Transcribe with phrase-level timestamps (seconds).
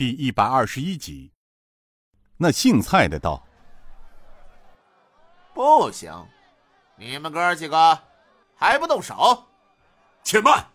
[0.00, 1.30] 第一百二十一集。
[2.38, 3.46] 那姓蔡的道
[5.52, 6.26] ：“不行，
[6.96, 8.02] 你们哥几个
[8.56, 9.46] 还不动手？
[10.22, 10.66] 且慢！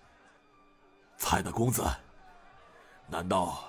[1.18, 1.84] 蔡大公子，
[3.08, 3.64] 难道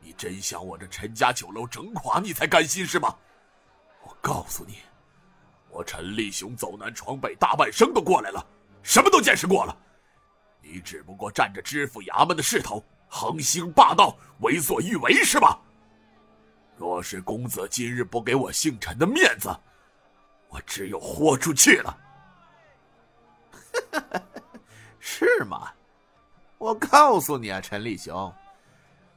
[0.00, 3.14] 你真想我这陈家酒楼整垮你才甘心是吗？
[4.00, 4.78] 我告诉你，
[5.68, 8.42] 我陈立雄走南闯北大半生都过来了，
[8.82, 9.78] 什么都见识过了。
[10.62, 15.58] 你只不过占着知府衙门的势头，横行霸道，为所欲为是吧？
[16.76, 19.48] 若是公子今日不给我姓陈的面子，
[20.48, 21.98] 我只有豁出去了。
[25.00, 25.72] 是吗？
[26.58, 28.32] 我告诉你啊，陈立雄，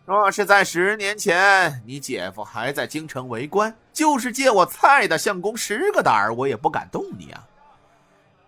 [0.06, 7.48] 若是在十年前你姐夫还在京城为官，就是借我蔡大相公十个胆儿，我也不敢动你啊。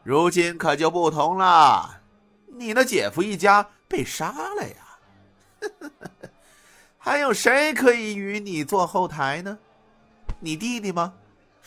[0.04, 2.02] 如今可就不同了，
[2.48, 4.93] 你那姐夫一家被杀了呀，
[6.98, 9.58] 还有谁可以与你做后台呢？
[10.40, 11.14] 你弟弟吗？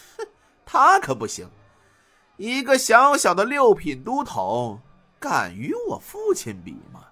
[0.64, 1.48] 他可不行，
[2.36, 4.80] 一个小小的六品都统。
[5.18, 7.04] 敢与我父亲比吗？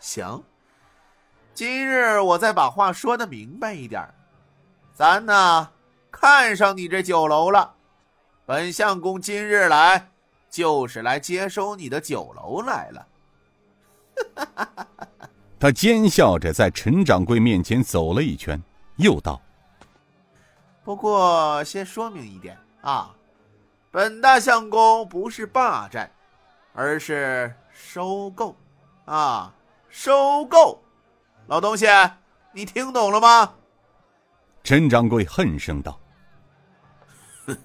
[0.00, 0.42] 行，
[1.54, 4.06] 今日我再把话说的明白一点
[4.92, 5.70] 咱呢
[6.10, 7.72] 看上你这酒楼了，
[8.44, 10.10] 本相公今日来
[10.50, 13.06] 就是来接收你的酒楼来了。
[15.64, 18.62] 他奸笑着在陈掌柜面前走了一圈，
[18.96, 19.40] 又道
[20.84, 23.16] ：“不过先说明一点啊，
[23.90, 26.12] 本大相公不是霸占。”
[26.74, 28.54] 而是收购，
[29.06, 29.54] 啊，
[29.88, 30.82] 收购，
[31.46, 31.86] 老东西，
[32.52, 33.54] 你听懂了吗？
[34.64, 35.98] 陈掌柜恨声道
[37.48, 37.56] ：“哼，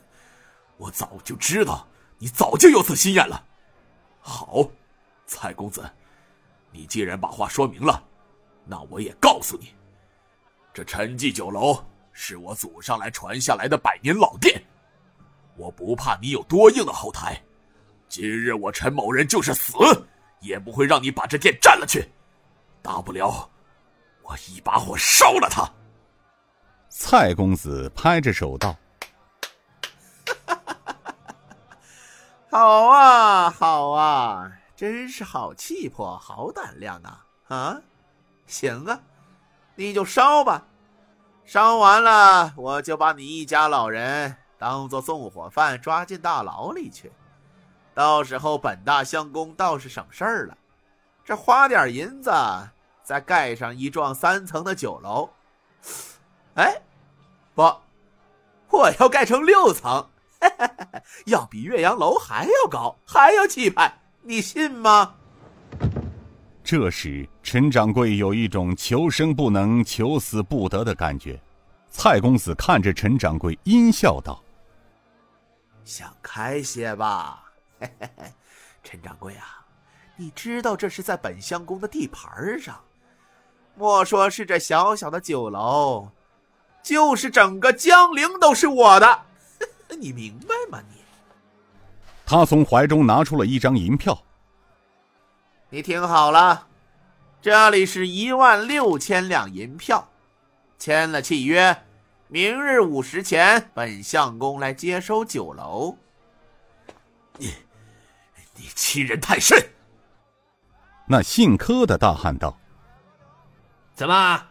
[0.78, 1.86] 我早就知道
[2.18, 3.44] 你早就有此心眼了。
[4.22, 4.66] 好，
[5.28, 5.84] 蔡公子，
[6.72, 8.04] 你既然把话说明了，
[8.66, 9.74] 那我也告诉你，
[10.74, 14.62] 这陈记酒楼是我祖上来传下来的百年老店，
[15.56, 17.42] 我不怕你有多硬的后台。”
[18.10, 19.76] 今日我陈某人就是死，
[20.40, 22.10] 也不会让你把这店占了去。
[22.82, 23.48] 大不了，
[24.24, 25.70] 我一把火烧了他。
[26.90, 28.76] 蔡公子拍着手道
[32.50, 37.26] ：“好啊，好啊，真是好气魄，好胆量啊！
[37.50, 37.82] 啊，
[38.48, 39.02] 行啊，
[39.76, 40.68] 你就烧吧。
[41.44, 47.12] 烧完了，我就把你一家老人当做纵火犯抓进大牢里去。”
[47.94, 50.58] 到时候本大相公倒是省事儿了，
[51.26, 52.32] 这花点银子
[53.04, 55.30] 再盖上一幢三层的酒楼，
[56.56, 56.82] 哎，
[57.54, 57.64] 不，
[58.70, 60.10] 我要盖成六层，
[61.28, 65.16] 要比岳阳楼还要高，还要气派，你信吗？
[66.64, 71.42] 这时，陈掌柜有一种求生不能、求死不得的感觉。
[71.90, 74.44] 蔡公子看着陈掌柜，阴笑道
[75.84, 77.44] ：“想开些吧。”
[77.82, 78.24] 嘿嘿嘿，
[78.84, 79.66] 陈掌柜啊，
[80.16, 82.80] 你知道这是在本相公的地盘上，
[83.76, 86.10] 莫说是这小小的酒楼，
[86.84, 89.22] 就是整个江陵都是我的，
[89.98, 90.84] 你明白吗？
[90.92, 90.99] 你？
[92.30, 94.16] 他从怀中拿出了一张银票，
[95.72, 96.68] 你听好了，
[97.42, 100.08] 这里是一万六千两银票，
[100.78, 101.76] 签了契约，
[102.28, 105.98] 明日午时前，本相公来接收酒楼。
[107.40, 107.52] 你。
[108.54, 109.58] 你欺人太甚！
[111.08, 112.60] 那姓柯的大喊道
[113.96, 114.44] ：“怎么？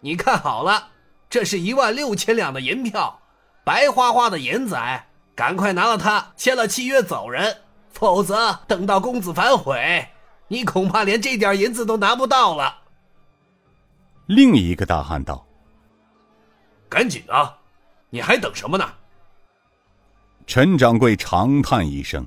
[0.00, 0.88] 你看好了，
[1.30, 3.22] 这是一万六千两的银票，
[3.64, 4.76] 白花花的银子，
[5.34, 10.08] 赶快拿了它，签了契约走人，否则等到公子反悔，
[10.48, 12.82] 你恐怕连这点银子都拿不到了。”
[14.26, 15.46] 另一个大汉道
[16.88, 17.58] ：“赶紧啊！
[18.10, 18.90] 你还等什么呢？”
[20.46, 22.26] 陈掌柜长叹一声。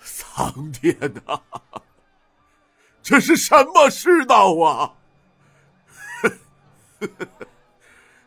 [0.00, 1.40] 苍天呐，
[3.02, 4.94] 这是什么世道啊！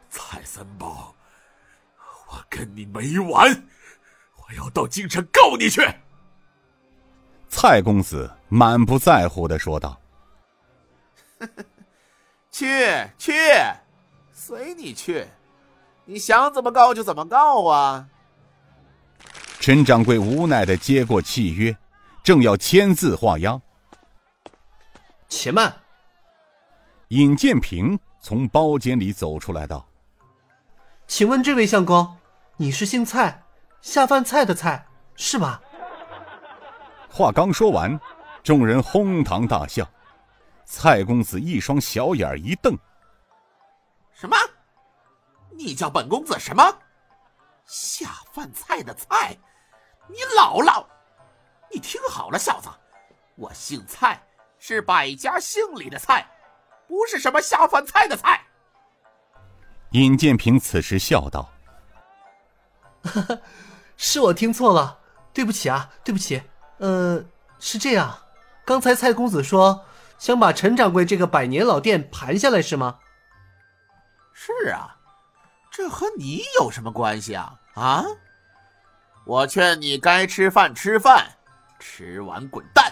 [0.09, 1.20] 蔡三宝，我
[2.51, 3.63] 跟你没完！
[4.35, 5.81] 我要到京城告你去！
[7.47, 9.99] 蔡公子满不在乎的说道
[12.51, 12.67] ：“去
[13.17, 13.33] 去，
[14.33, 15.25] 随你去，
[16.05, 18.07] 你想怎么告就怎么告啊！”
[19.59, 21.75] 陈掌柜无奈的接过契约。
[22.23, 23.59] 正要签字画押，
[25.27, 25.75] 且慢。
[27.07, 29.87] 尹建平从包间里走出来道
[31.07, 32.15] ：“请问这位相公，
[32.61, 33.43] 你是姓蔡，
[33.81, 34.85] 下饭菜的菜
[35.15, 35.59] 是吧？”
[37.09, 37.99] 话刚说完，
[38.43, 39.83] 众人哄堂大笑。
[40.63, 42.77] 蔡公子一双小眼一瞪
[44.13, 44.37] ：“什么？
[45.49, 46.63] 你叫本公子什么？
[47.65, 49.35] 下饭菜的菜？
[50.07, 50.85] 你姥姥！
[51.71, 52.69] 你听好了，小子，
[53.37, 54.21] 我姓蔡，
[54.59, 56.23] 是百家姓里的蔡，
[56.87, 58.39] 不是什么下饭菜的菜。”
[59.93, 61.49] 尹建平此时笑道
[63.97, 64.99] ：“是我听错了，
[65.33, 66.41] 对不起啊，对不起。
[66.77, 67.23] 呃，
[67.59, 68.17] 是这样，
[68.65, 69.85] 刚才蔡公子说
[70.17, 72.99] 想把陈掌柜这个百年老店盘下来，是吗？
[74.33, 74.97] 是啊，
[75.69, 77.59] 这和你有什么关系啊？
[77.75, 78.03] 啊！
[79.23, 81.27] 我劝你该吃饭吃饭，
[81.79, 82.91] 吃完滚蛋。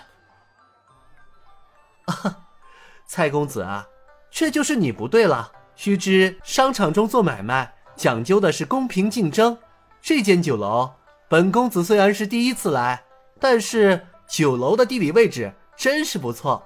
[2.06, 2.38] 啊，
[3.08, 3.88] 蔡公子啊，
[4.30, 5.52] 这就是你不对了。
[5.76, 9.58] 须知商场中做买卖讲究的是公平竞争。
[10.02, 10.92] 这间酒楼，
[11.28, 13.04] 本公子虽然是第一次来，
[13.40, 16.64] 但是酒楼的地理位置真是不错，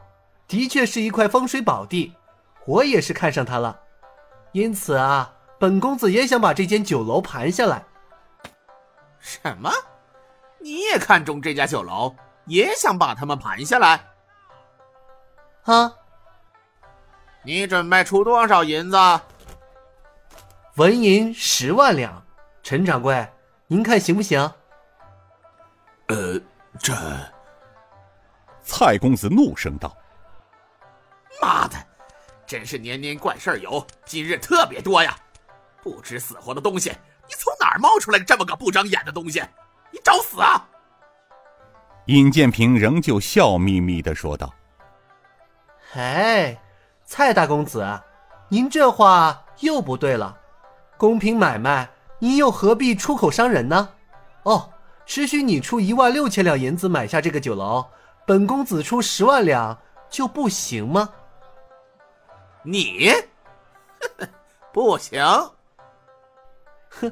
[0.48, 2.14] 的确是一块风水宝地。
[2.66, 3.80] 我也是看上它了，
[4.54, 7.84] 因此啊，本公子也想把这间酒楼盘下来。
[9.20, 9.72] 什么？
[10.60, 12.16] 你也看中这家酒楼，
[12.46, 14.00] 也想把他们盘下来？
[15.64, 15.94] 啊？
[17.44, 18.98] 你准备出多少银子？
[20.76, 22.26] 纹银十万两，
[22.64, 23.28] 陈掌柜，
[23.68, 24.40] 您看行不行？
[26.08, 26.42] 呃，
[26.80, 26.94] 这……
[28.64, 29.96] 蔡公子怒声道
[31.42, 31.76] ：“妈的，
[32.48, 35.14] 真是年年怪事儿有，今日特别多呀！
[35.82, 36.90] 不知死活的东西，
[37.28, 39.44] 你从哪儿冒出来这么个不长眼的东西？
[39.92, 40.66] 你找死啊！”
[42.08, 44.54] 尹建平仍旧笑眯眯的说道
[45.94, 46.58] ：“哎。”
[47.06, 47.86] 蔡大公子，
[48.48, 50.36] 您这话又不对了。
[50.98, 51.88] 公平买卖，
[52.24, 53.90] 您又何必出口伤人呢？
[54.44, 54.72] 哦，
[55.06, 57.86] 只许你出一万六千两银子买下这个酒楼，
[58.26, 59.78] 本公子出十万两
[60.10, 61.10] 就不行吗？
[62.64, 63.12] 你，
[64.72, 65.22] 不行。
[66.92, 67.12] 哼，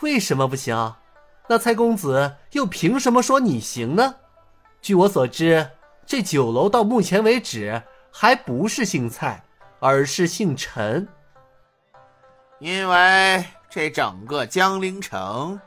[0.00, 0.94] 为什么不行？
[1.46, 4.14] 那蔡公子又凭什么说你行呢？
[4.80, 5.68] 据我所知，
[6.06, 7.82] 这酒楼到目前为止。
[8.10, 9.44] 还不是姓蔡，
[9.80, 11.06] 而是姓陈。
[12.60, 15.58] 因为这整个江陵城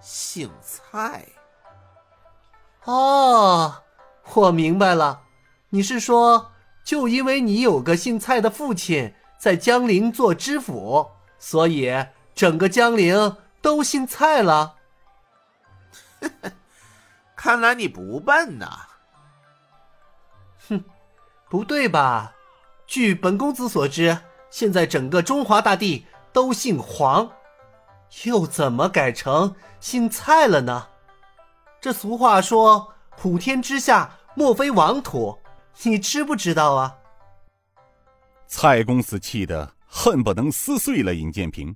[0.00, 1.24] 姓蔡。
[2.84, 3.72] 哦，
[4.34, 5.22] 我明白了，
[5.68, 6.50] 你是说，
[6.84, 11.08] 就因为你有个姓蔡的父亲在江陵做知府，
[11.38, 11.94] 所以
[12.34, 14.74] 整个江陵都姓蔡了？
[17.36, 18.88] 看来你不笨呐。
[20.68, 20.84] 哼。
[21.48, 22.34] 不对吧？
[22.86, 24.18] 据本公子所知，
[24.50, 27.30] 现在整个中华大地都姓黄，
[28.24, 30.88] 又怎么改成姓蔡了呢？
[31.80, 35.38] 这俗话说“普天之下莫非王土”，
[35.82, 36.96] 你知不知道啊？
[38.46, 41.74] 蔡公子气得恨不能撕碎了尹建平。